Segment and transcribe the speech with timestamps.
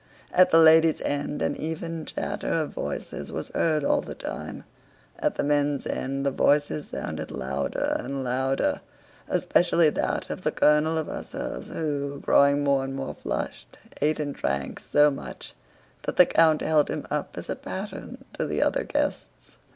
[0.33, 4.63] At the ladies' end an even chatter of voices was heard all the time,
[5.19, 8.81] at the men's end the voices sounded louder and louder,
[9.29, 14.33] especially that of the colonel of hussars who, growing more and more flushed, ate and
[14.33, 15.53] drank so much
[16.01, 19.59] that the count held him up as a pattern to the other guests.